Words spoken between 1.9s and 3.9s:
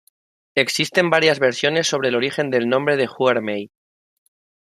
el origen del nombre de Huarmey.